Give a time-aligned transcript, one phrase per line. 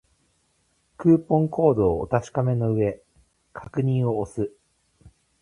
[0.97, 3.03] クーポンコードをお確かめの上、
[3.53, 4.51] 確認を押す